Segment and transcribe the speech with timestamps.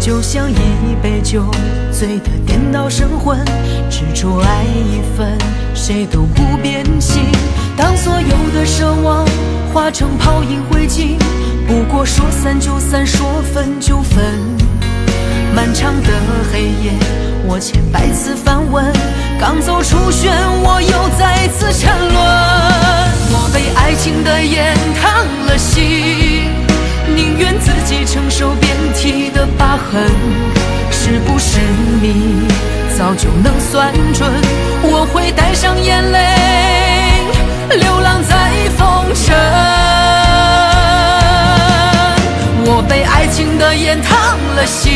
[0.00, 0.54] 就像一
[1.02, 1.44] 杯酒，
[1.92, 3.38] 醉得颠倒神魂，
[3.88, 5.38] 执着爱一份，
[5.74, 7.22] 谁都不变心。
[7.76, 9.24] 当所有的奢望
[9.72, 11.16] 化成泡影灰烬，
[11.68, 14.24] 不过说散就散，说分就分。
[15.54, 16.08] 漫长的
[16.52, 16.92] 黑夜，
[17.46, 18.84] 我千百次反问，
[19.38, 20.30] 刚走出漩
[20.64, 22.18] 涡，又再次沉沦。
[23.32, 26.50] 我被爱情的烟烫了心，
[27.20, 30.10] 宁愿自己承受遍体的疤痕。
[30.90, 31.58] 是不是
[32.00, 32.48] 你
[32.96, 34.30] 早就能算准，
[34.82, 36.18] 我会带上眼泪，
[37.78, 39.36] 流浪在风尘。
[42.64, 44.88] 我被爱情的烟烫了心。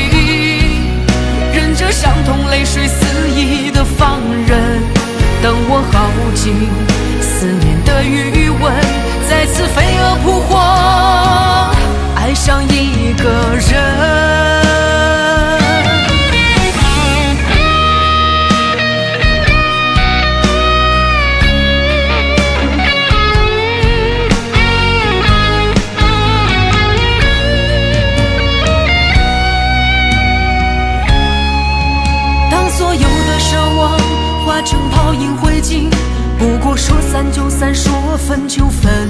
[1.53, 4.83] 忍着伤痛，泪水肆意的放任，
[5.43, 6.71] 等我耗尽
[7.21, 8.73] 思念的余温，
[9.29, 11.74] 再次飞蛾扑火，
[12.47, 13.73] 像一个人。
[32.51, 33.99] 当所有的奢望
[34.45, 35.89] 化成泡影灰烬
[36.39, 39.09] 不过说散就散说分就分。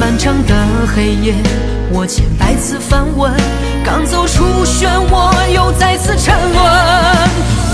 [0.00, 0.54] 漫长的
[0.86, 1.34] 黑夜
[1.90, 3.32] 我千百次反问，
[3.84, 6.64] 刚走出漩涡，又再次沉沦。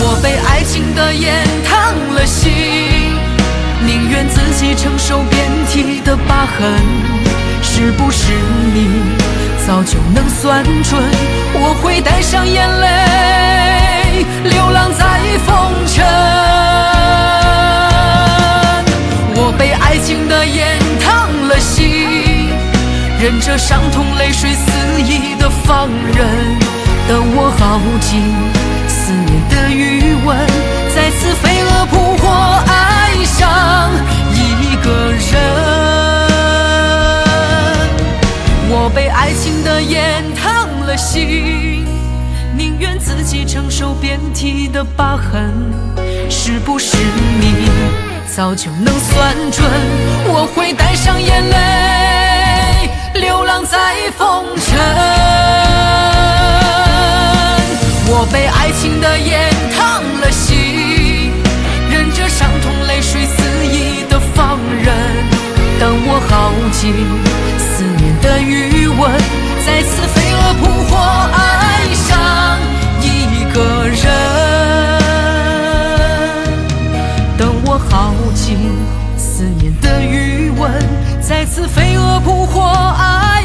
[0.04, 2.52] 我被爱情的烟烫了心，
[3.86, 6.78] 宁愿自己承受遍体的疤痕。
[7.62, 8.32] 是不是
[8.74, 9.02] 你
[9.66, 11.00] 早就能算准，
[11.54, 16.51] 我会带上眼泪，流浪在风尘？
[23.22, 26.26] 忍着伤痛，泪水肆意的放任，
[27.06, 28.20] 等我耗尽
[28.88, 30.36] 思念的余温，
[30.92, 32.28] 再次飞蛾扑火，
[32.66, 33.92] 爱上
[34.34, 35.40] 一个人。
[38.68, 41.86] 我被爱情的烟烫了心，
[42.56, 45.72] 宁愿自己承受遍体的疤痕，
[46.28, 46.96] 是不是
[47.40, 47.70] 你？
[48.34, 49.64] 早就能算准，
[50.26, 52.31] 我会带上眼泪，
[53.52, 53.78] 浪在
[54.16, 54.78] 风尘。
[58.08, 61.30] 我被爱情的烟烫了心，
[61.90, 64.94] 忍着伤痛，泪水肆意的放任。
[65.78, 66.94] 等我耗尽
[67.58, 68.98] 思念的余温，
[69.66, 70.96] 再次飞蛾扑火，
[71.34, 72.58] 爱上
[73.02, 73.04] 一
[73.52, 74.02] 个人。
[77.36, 78.56] 等我耗尽
[79.18, 80.72] 思念的余温，
[81.20, 82.62] 再次飞蛾扑火，
[82.96, 83.41] 爱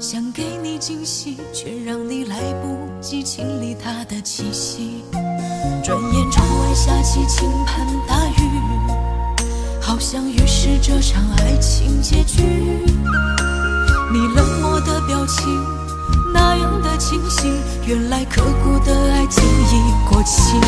[0.00, 5.02] 想给你惊喜却让你来不及清理他的气息。
[5.82, 8.50] 转眼窗外下起倾盆大雨
[9.80, 12.42] 好像预示这场爱情结局。
[14.12, 15.46] 你冷漠的表情
[16.32, 17.48] 那样的清晰
[17.86, 20.58] 原来刻骨的爱竟已过期。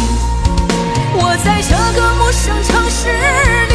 [1.19, 3.09] 我在这个陌生城市
[3.71, 3.75] 里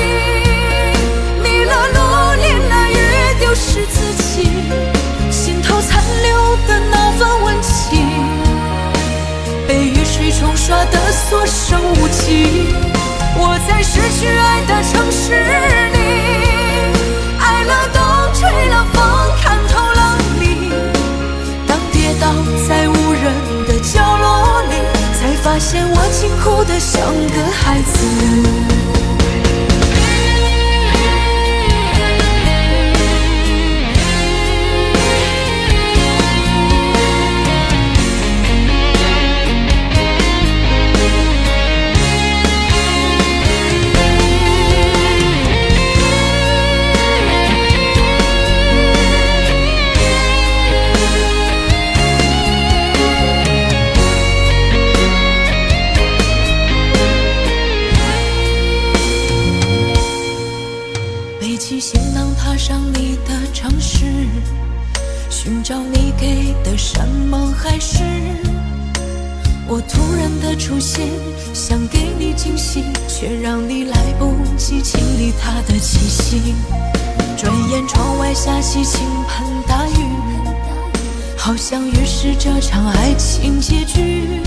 [1.41, 1.97] 迷了路
[2.41, 4.20] 淋了雨丢失自己。
[10.41, 12.73] 冲刷的所剩无几。
[13.37, 15.33] 我在失去爱的城市
[15.93, 15.99] 里，
[17.37, 18.01] 爱了冬，
[18.33, 18.99] 吹了风，
[19.39, 20.73] 看透了你。
[21.67, 22.33] 当跌倒
[22.67, 23.23] 在无人
[23.67, 24.81] 的角落里，
[25.13, 28.90] 才发现我竟哭得像个孩子。
[69.73, 71.07] 我突然的出现，
[71.53, 76.53] 想给你惊喜，却让你来不及清理它的气息。
[77.37, 79.93] 转眼窗外下起倾盆大雨，
[81.37, 84.41] 好像预示这场爱情结局。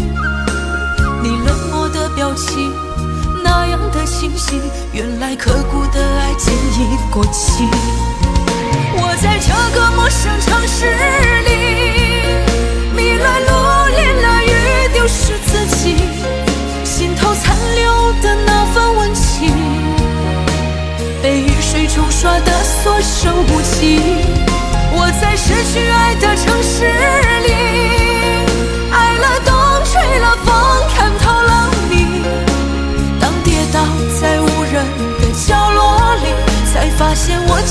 [1.23, 2.71] 你冷漠的表情，
[3.43, 4.61] 那样的清晰，
[4.93, 7.65] 原来刻骨的爱渐已过期。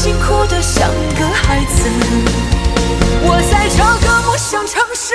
[0.04, 1.90] 现我竟哭得像个孩子。
[3.26, 5.14] 我在这个陌生城市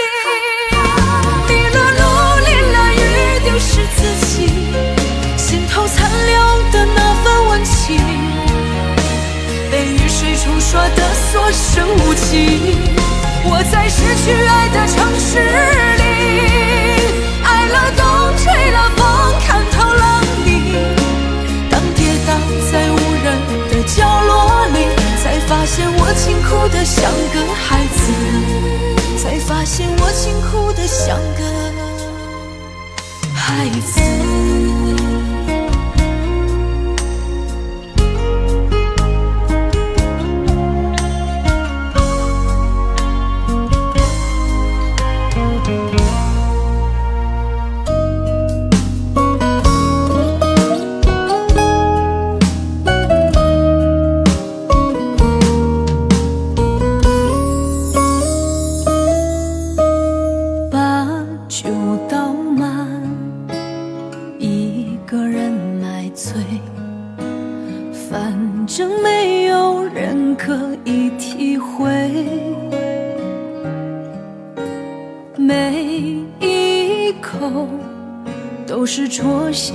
[0.00, 0.04] 里，
[1.46, 2.00] 迷了路，
[2.46, 2.98] 淋了雨，
[3.44, 4.48] 丢失自己，
[5.36, 6.40] 心头残留
[6.72, 8.00] 的那份温情，
[9.70, 12.78] 被雨水冲刷的所剩无几。
[13.44, 15.36] 我在失去爱的城市
[15.98, 16.03] 里，
[26.54, 28.12] 哭得像个孩子，
[29.18, 31.42] 才发现我竟哭得像个
[33.34, 34.13] 孩子。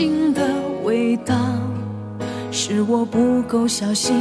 [0.09, 0.41] 心的
[0.83, 1.35] 味道，
[2.49, 4.15] 是我不够小心，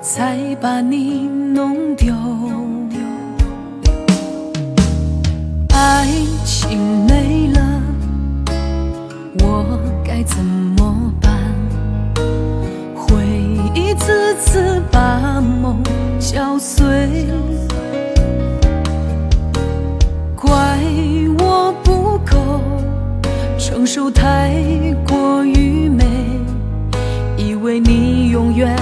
[0.00, 2.14] 才把你弄丢。
[5.68, 6.08] 爱
[6.46, 7.60] 情没了，
[9.40, 11.30] 我该怎么办？
[12.96, 13.22] 回
[13.74, 15.76] 忆次次把梦
[16.18, 17.26] 搅碎，
[20.34, 20.78] 怪
[23.78, 24.52] 承受，太
[25.06, 26.04] 过愚昧，
[27.36, 28.76] 以为你永远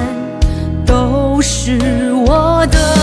[0.86, 1.78] 都是
[2.26, 2.95] 我的。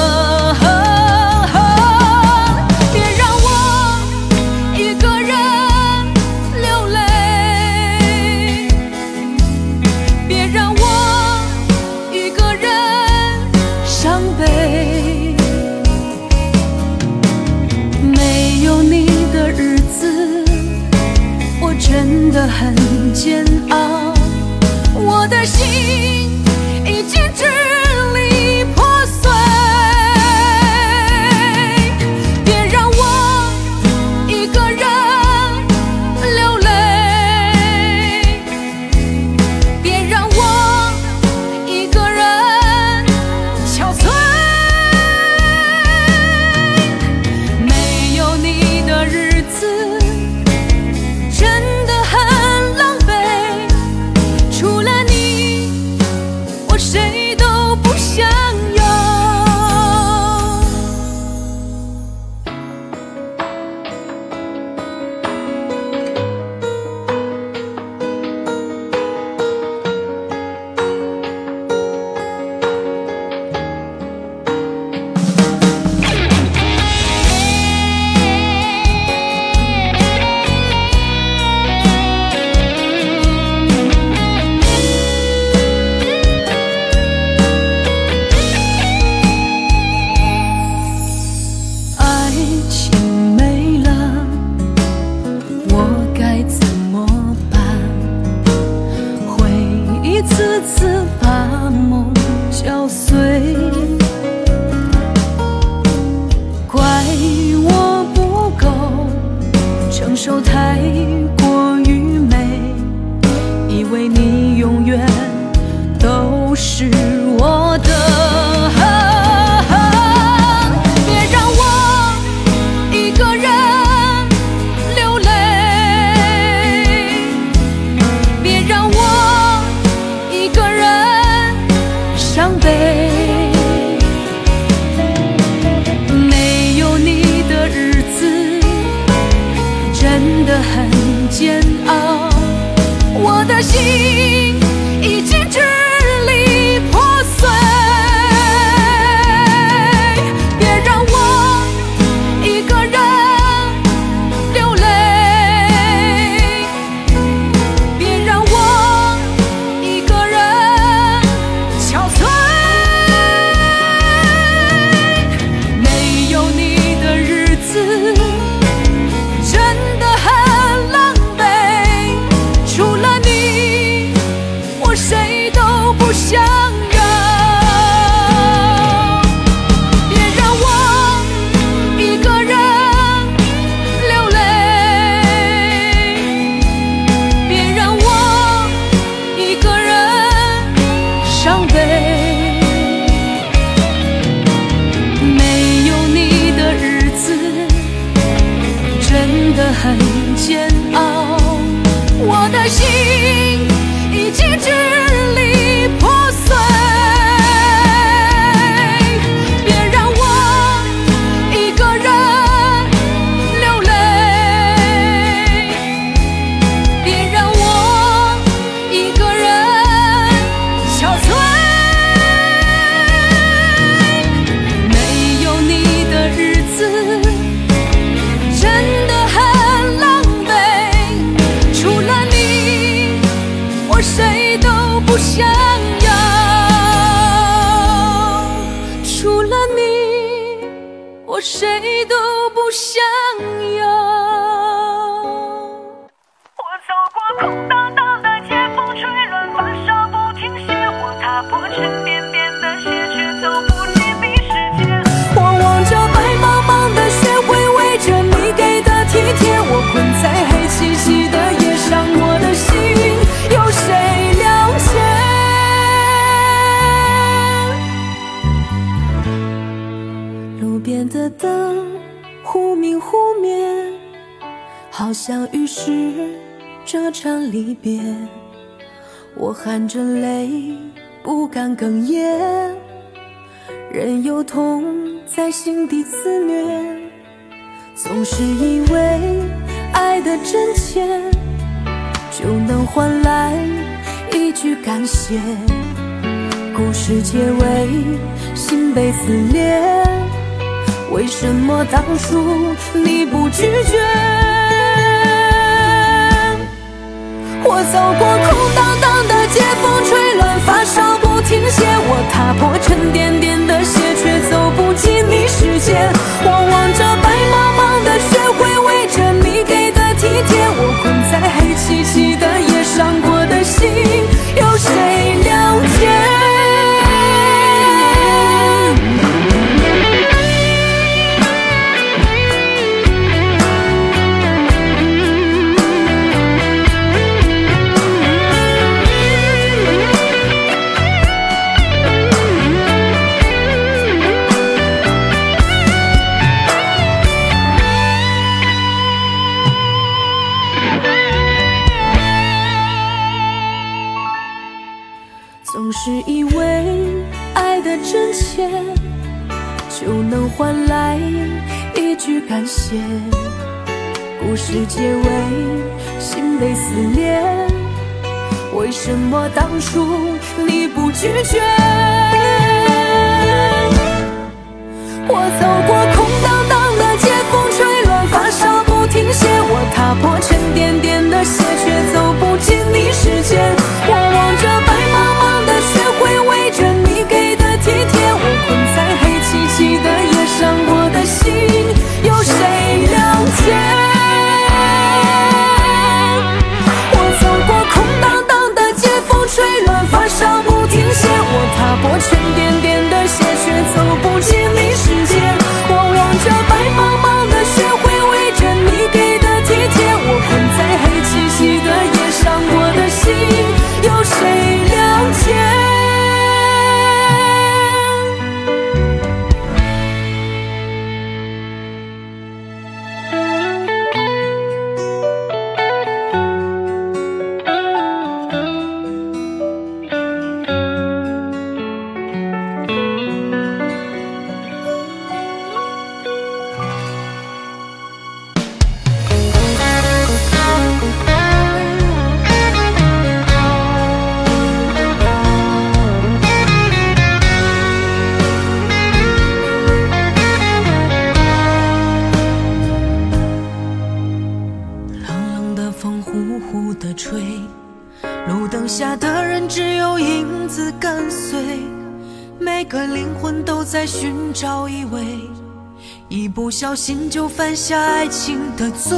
[466.93, 469.17] 小心就犯下爱情的罪。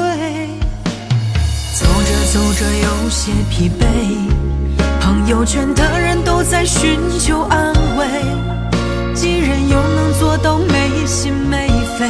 [1.77, 3.83] 走着走着有些疲惫，
[5.01, 8.07] 朋友圈的人都在寻求安慰，
[9.13, 11.67] 几人又能做到没心没
[11.99, 12.07] 肺？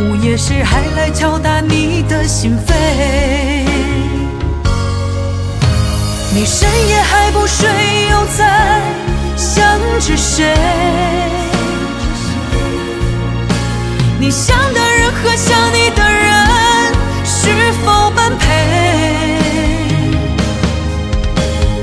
[0.00, 2.74] 午夜时还来敲打你的心扉，
[6.34, 7.68] 你深夜还不睡，
[8.10, 8.82] 又在
[9.36, 10.52] 想着谁？
[14.22, 18.44] 你想的人和想你的人是否般配？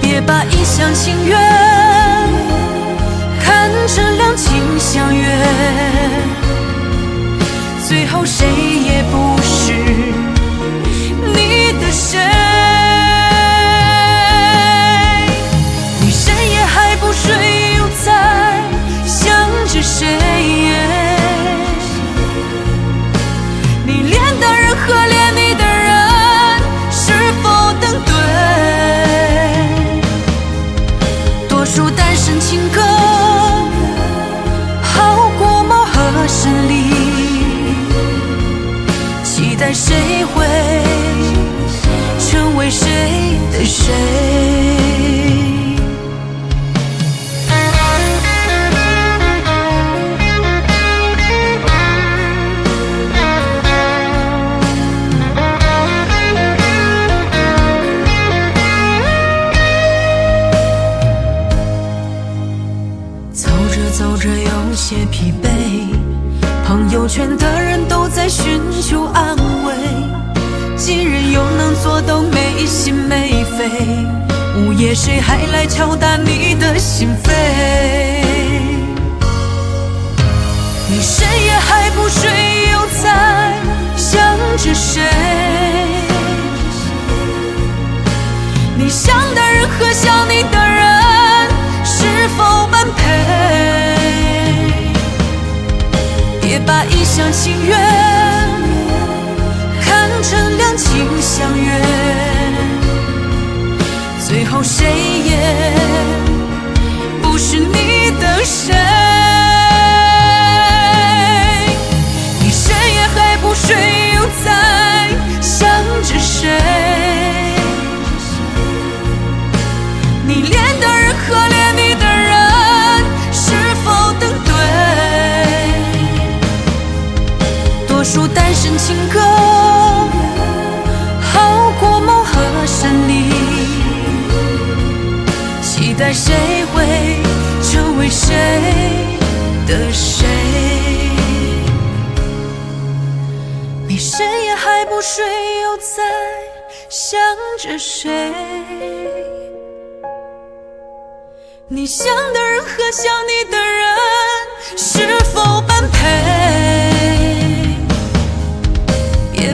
[0.01, 1.37] 别把一厢情愿
[3.41, 5.27] 看成两情相悦
[7.85, 9.28] 最后谁也不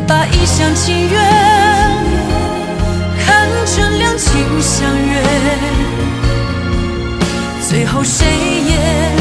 [0.08, 1.20] 把一厢情愿
[3.26, 5.24] 看成两情相悦
[7.68, 9.15] 最后谁也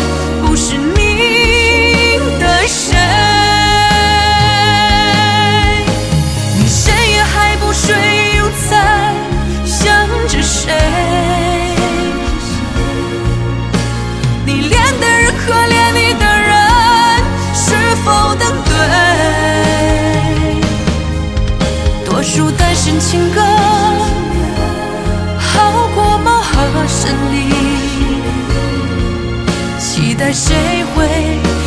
[30.14, 30.54] 期待谁
[30.94, 31.08] 会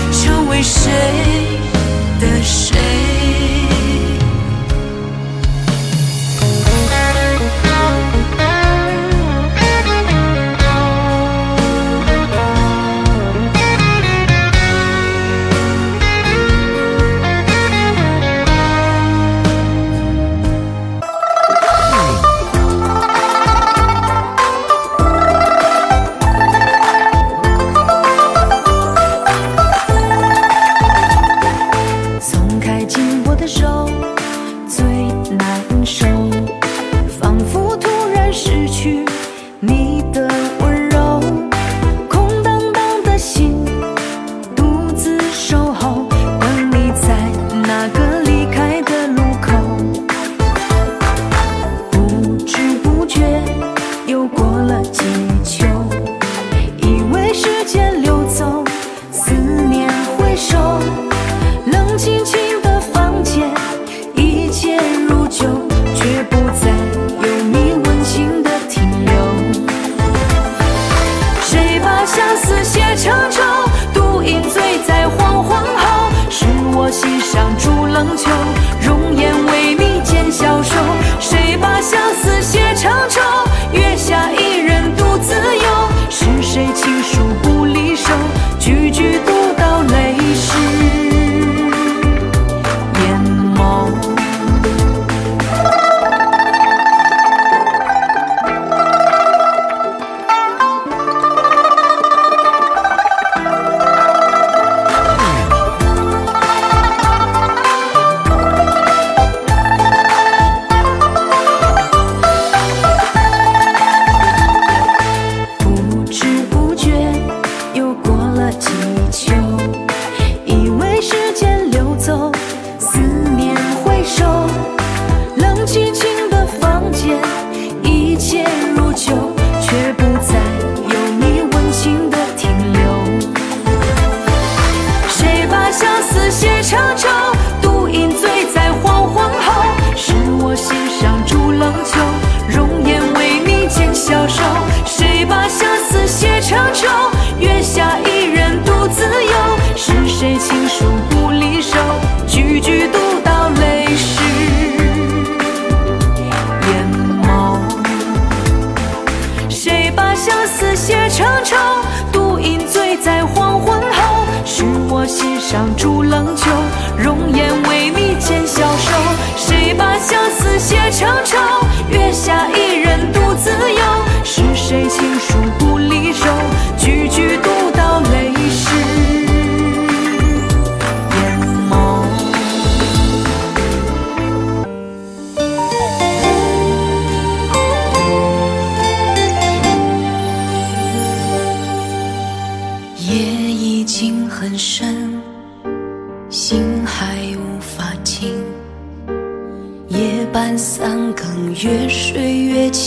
[0.10, 0.90] 成为谁
[2.18, 3.17] 的谁？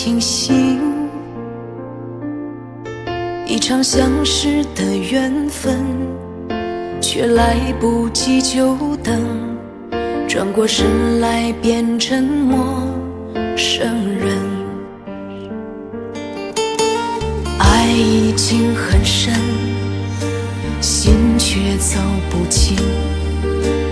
[0.02, 0.80] 清醒。
[3.46, 5.78] 一场相识的缘分，
[7.02, 9.20] 却来不及久等。
[10.26, 12.82] 转过身来，变成陌
[13.58, 14.38] 生人。
[17.58, 19.34] 爱已经很深。
[20.80, 22.74] 心却走不近，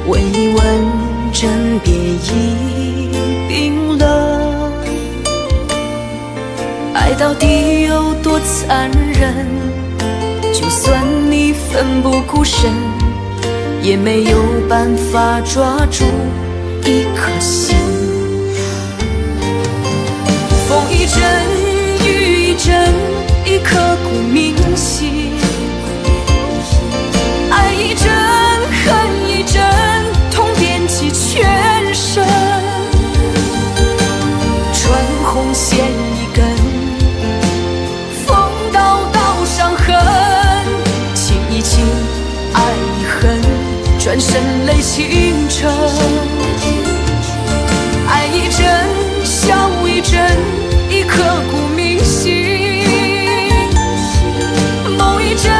[0.06, 0.64] 问一问
[1.34, 1.50] 枕
[1.84, 2.87] 边已
[7.08, 9.34] 爱到底有多残忍？
[10.52, 12.70] 就算你奋不顾身，
[13.82, 14.36] 也没有
[14.68, 16.04] 办法抓住
[16.84, 17.74] 一颗心。
[20.68, 21.22] 风一阵，
[22.04, 22.92] 雨一阵，
[23.46, 25.27] 已刻骨铭心。
[44.18, 45.70] 转身泪倾城。
[48.08, 48.66] 爱一阵，
[49.24, 50.36] 笑一阵，
[50.90, 52.34] 已刻骨铭心。
[54.98, 55.52] 梦一阵，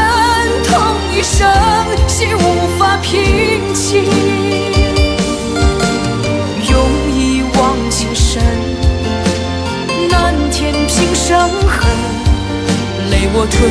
[0.65, 0.77] 痛
[1.17, 1.49] 一生，
[2.09, 4.03] 心无法平静。
[6.69, 6.77] 用
[7.15, 8.43] 一往情深，
[10.11, 11.89] 难填平伤痕。
[13.09, 13.71] 泪我吞，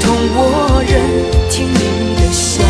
[0.00, 0.92] 痛我忍，
[1.50, 2.62] 听你的笑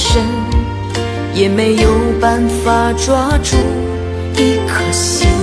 [0.00, 0.22] 深，
[1.34, 3.54] 也没有办法抓住
[4.34, 5.39] 一颗心。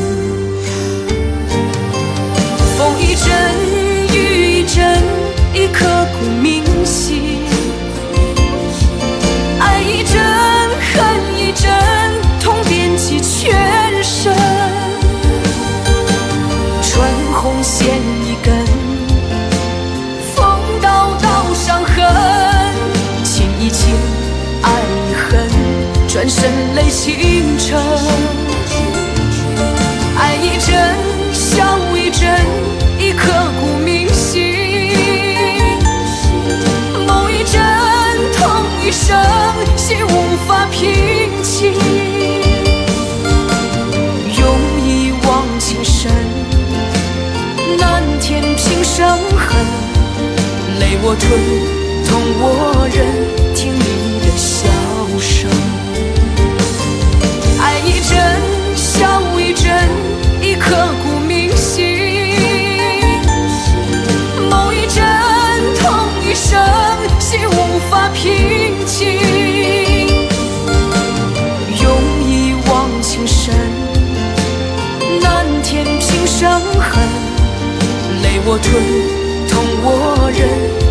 [26.27, 27.79] 转身泪倾城。
[30.17, 30.93] 爱一阵，
[31.31, 32.45] 笑一阵，
[32.99, 34.91] 已刻骨铭心。
[37.07, 37.61] 梦一阵，
[38.33, 39.17] 痛一生，
[39.77, 41.73] 心无法平静。
[44.37, 46.11] 用一往情深，
[47.79, 49.65] 难填平伤痕。
[50.77, 51.31] 泪我吞，
[52.05, 53.05] 痛我忍，
[78.61, 80.86] 痛我忍，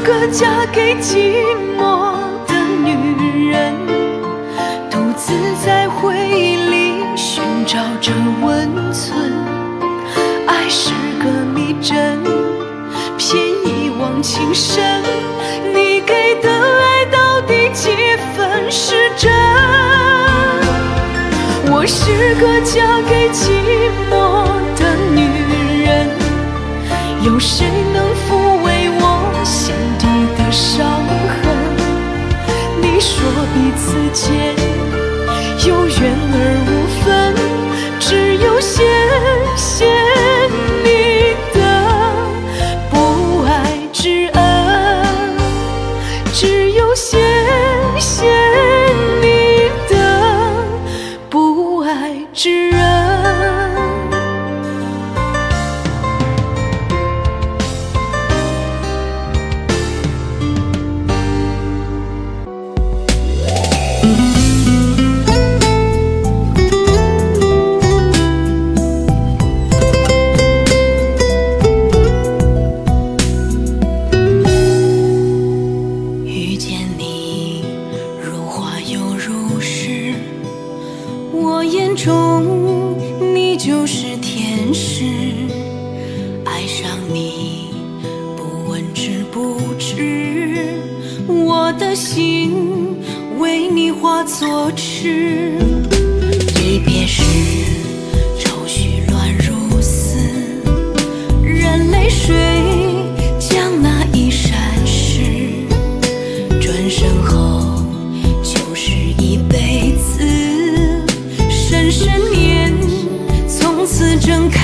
[0.00, 1.32] 个嫁给寂
[1.78, 3.72] 寞的女人
[4.90, 5.32] 独自
[5.64, 9.32] 在回忆里寻找着温存。
[10.46, 10.90] 爱是
[11.22, 12.22] 个迷阵
[13.16, 15.02] 偏一往情深
[15.74, 17.88] 你给的爱到底几
[18.36, 19.32] 分是真
[21.72, 23.50] 我是个嫁给寂
[24.10, 24.44] 寞
[24.78, 26.08] 的女人
[27.22, 27.66] 有谁
[33.56, 34.55] 一次见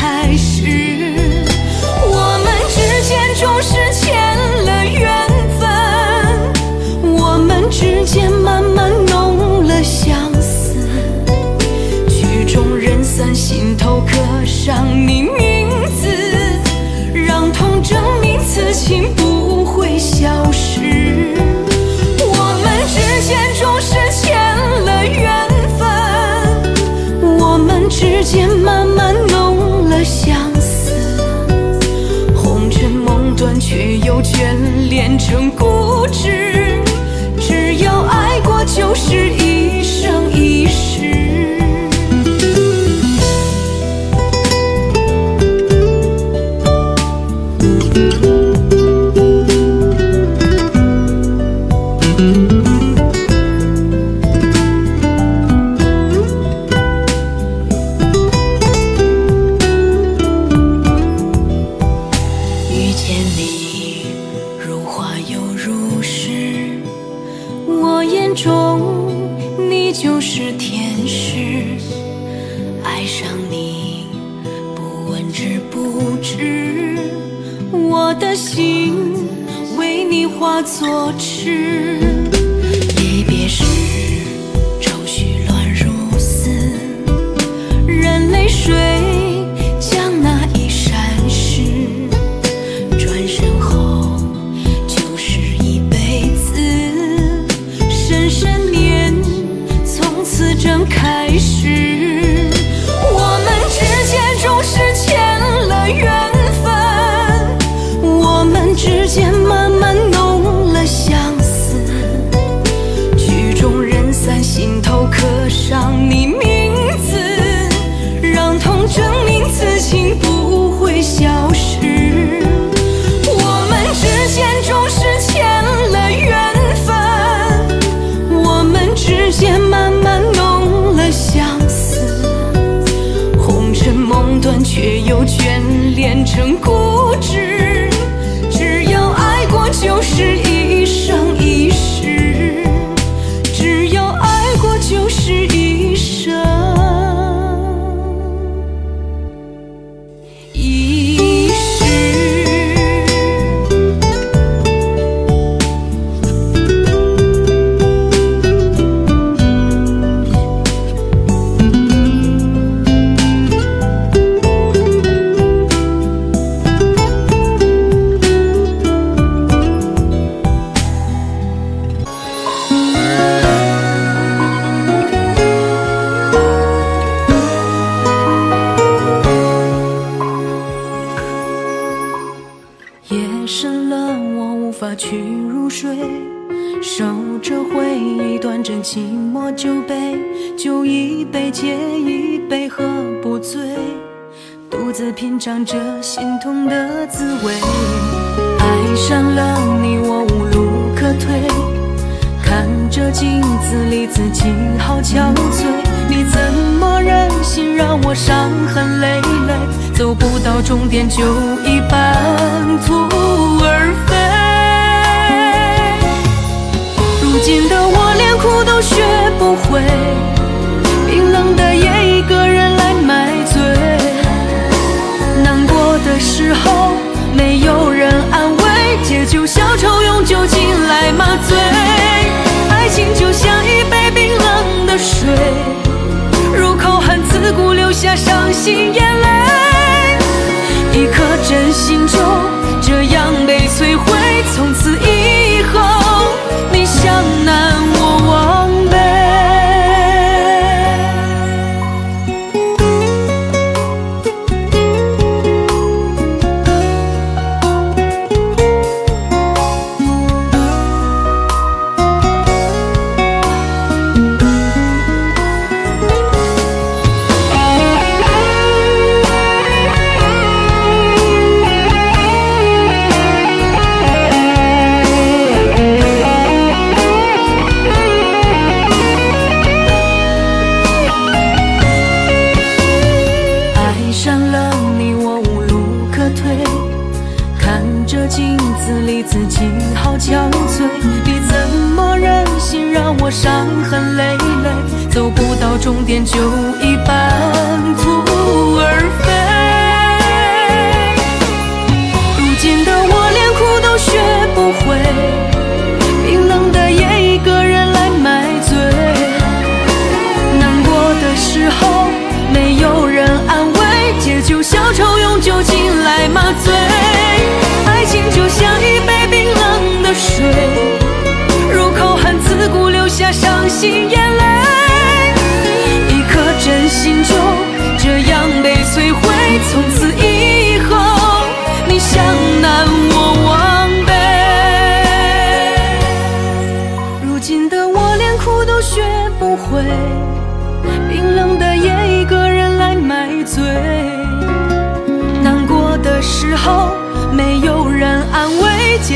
[0.03, 1.02] 还是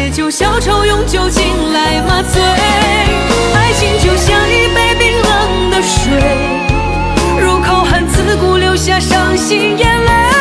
[0.07, 6.13] 借酒消愁用酒精来麻醉爱情就像一杯冰冷的水
[7.41, 10.36] 入口含刺骨留下伤心眼泪。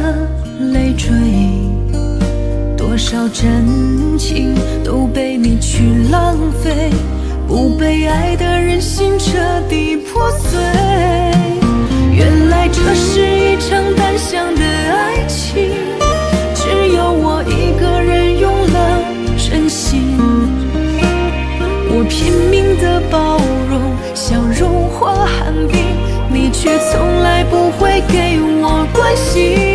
[0.00, 0.16] 成了
[0.72, 1.10] 累赘。
[2.76, 6.90] 多少真情都被你去浪费，
[7.46, 9.38] 不被爱的人心彻
[9.68, 10.58] 底破碎。
[12.12, 15.70] 原来这是一场单向的爱情，
[16.54, 19.02] 只有我一个人用了
[19.36, 20.16] 真心。
[21.92, 23.38] 我拼命的包
[23.68, 23.80] 容，
[24.14, 25.80] 想融化寒冰，
[26.32, 29.69] 你却从来不会给我关心。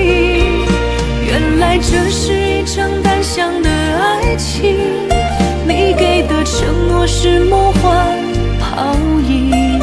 [1.81, 4.75] 这是一场单向的爱情，
[5.67, 8.17] 你给的承诺是梦幻
[8.59, 8.95] 泡
[9.27, 9.79] 影，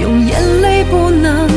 [0.00, 1.48] 用眼泪不能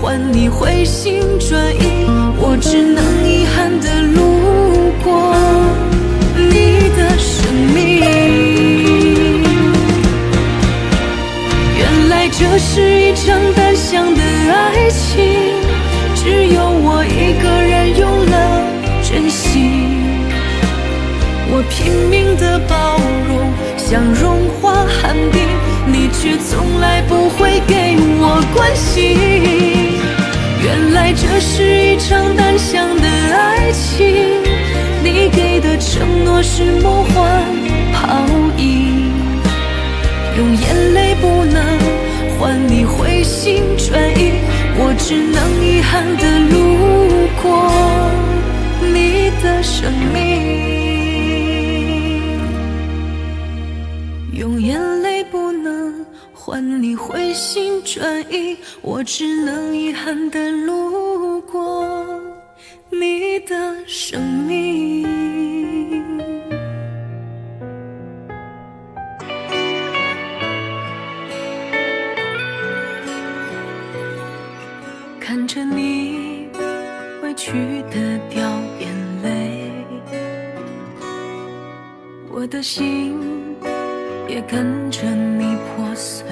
[0.00, 2.04] 换你回心转意，
[2.38, 5.34] 我只能遗憾的路过
[6.36, 8.02] 你的生命。
[11.78, 15.43] 原来这是一场单向的爱情，
[21.68, 22.98] 拼命的包
[23.28, 25.42] 容，想融化寒冰，
[25.86, 29.16] 你却从来不会给我关心。
[30.62, 34.06] 原来这是一场单向的爱情，
[35.02, 37.44] 你给的承诺是梦幻
[37.92, 38.24] 泡
[38.56, 39.12] 影。
[40.36, 41.62] 用眼泪不能
[42.38, 44.32] 换你回心转意，
[44.76, 47.70] 我只能遗憾的路过
[48.80, 50.83] 你的生命。
[57.94, 62.20] 转移，我只能遗憾的路过
[62.90, 65.06] 你的生命。
[75.20, 76.48] 看着你
[77.22, 77.52] 委屈
[77.92, 78.42] 的掉
[78.80, 78.92] 眼
[79.22, 79.70] 泪，
[82.28, 83.16] 我的心
[84.28, 86.24] 也跟着你破碎。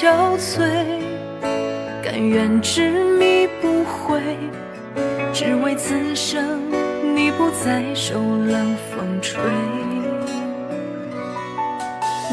[0.00, 0.62] 憔悴，
[2.02, 2.88] 甘愿执
[3.18, 4.18] 迷不悔，
[5.30, 6.42] 只为此生
[7.14, 9.38] 你不再受冷风吹。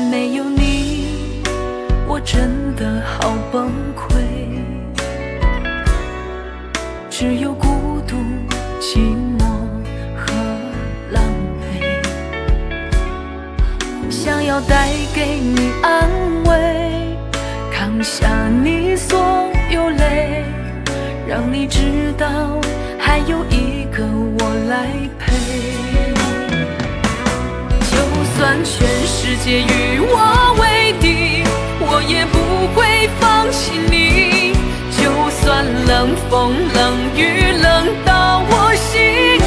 [0.09, 1.43] 没有你，
[2.07, 4.13] 我真的好崩溃，
[7.09, 8.15] 只有孤独、
[8.79, 8.99] 寂
[9.37, 9.43] 寞
[10.15, 10.31] 和
[11.11, 11.21] 狼
[11.59, 11.83] 狈。
[14.09, 16.26] 想要带给你安慰，
[18.07, 20.41] 下你所有泪，
[21.27, 22.25] 让你知道
[22.97, 24.05] 还有一个
[24.39, 24.87] 我来
[25.19, 25.33] 陪。
[27.91, 27.97] 就
[28.37, 31.43] 算全世界与我为敌，
[31.81, 32.37] 我也不
[32.73, 34.53] 会放弃你。
[34.97, 39.37] 就算冷风冷雨冷到我心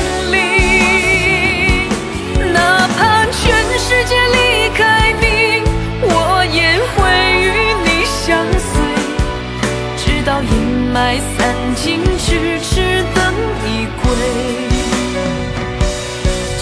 [10.93, 13.33] 到阴霾散尽，咫尺等
[13.65, 14.05] 你归。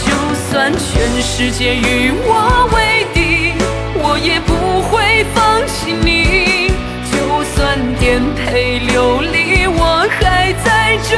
[0.05, 0.07] 就
[0.51, 2.77] 算全世界与我为
[3.15, 3.53] 敌，
[3.95, 4.53] 我也不
[4.83, 6.73] 会放弃你。
[7.11, 11.17] 就算颠沛流离，我还在这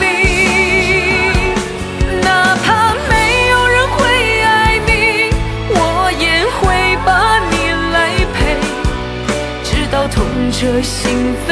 [0.00, 0.02] 里。
[2.22, 3.12] 哪怕没
[3.50, 3.98] 有人会
[4.42, 4.90] 爱你，
[5.68, 6.24] 我也
[6.58, 6.60] 会
[7.04, 7.54] 把你
[7.92, 7.96] 来
[8.34, 8.40] 陪，
[9.62, 11.50] 直到痛彻心扉，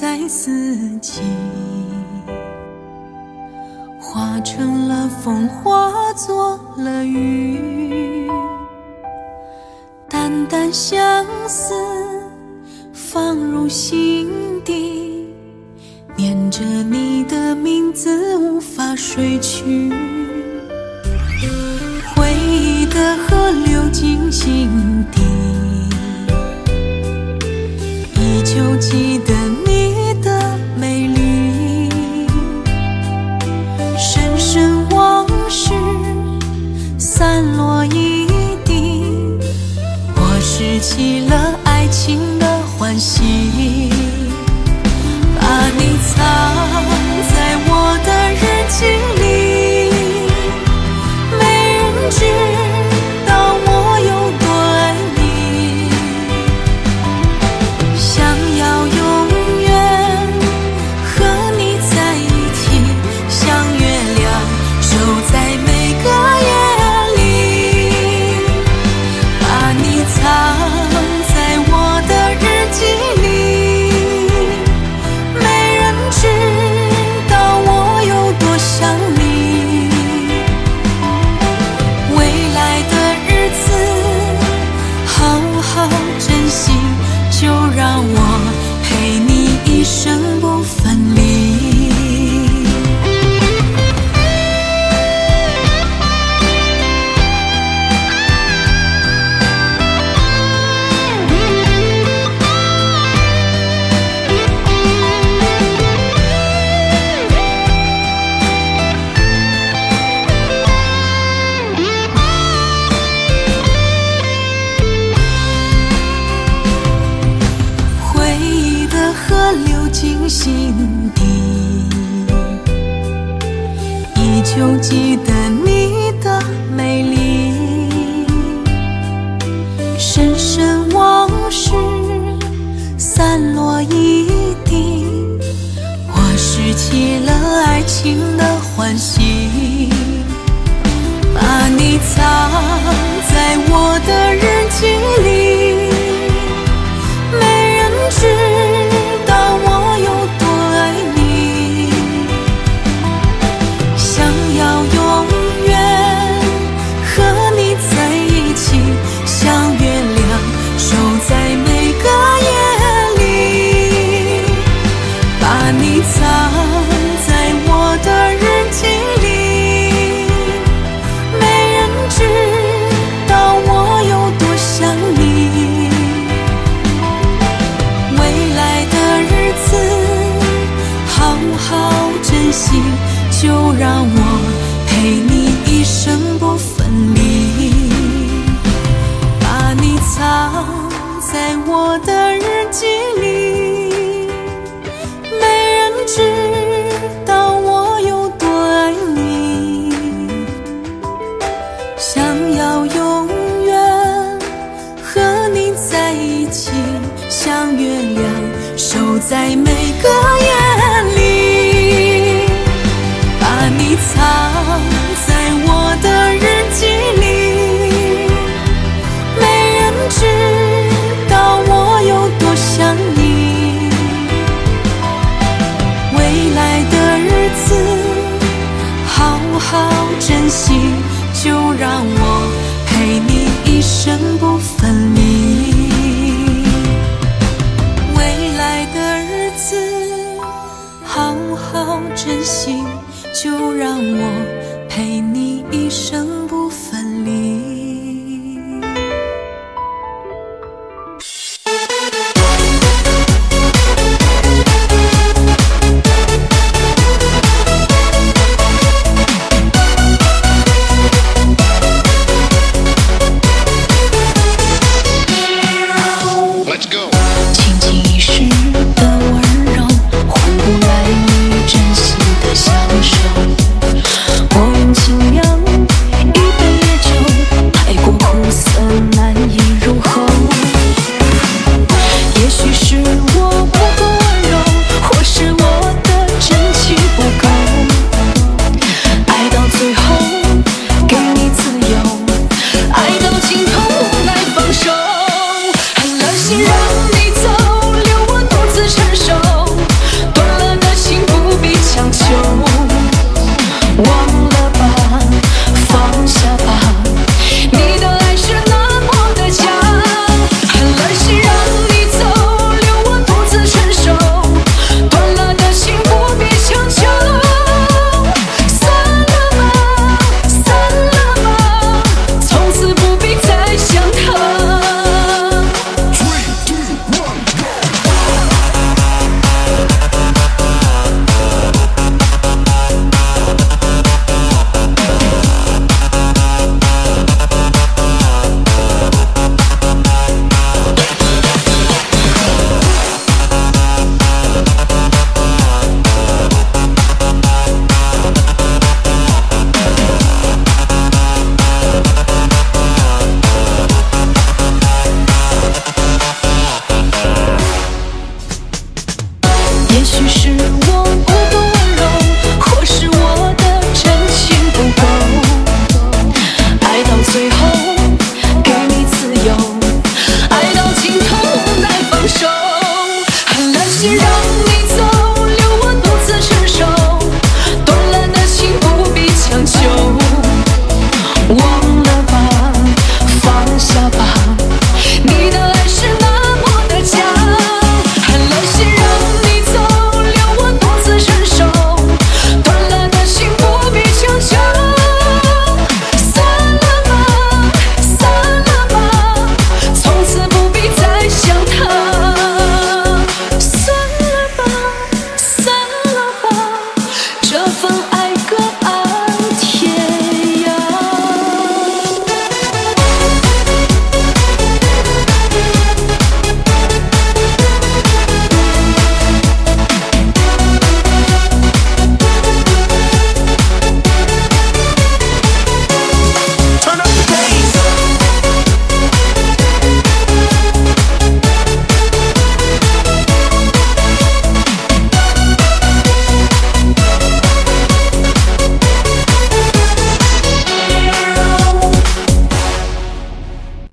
[0.00, 1.22] 在四季
[4.00, 7.33] 化成了风化作了雨。